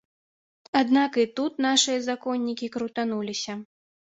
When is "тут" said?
1.39-1.53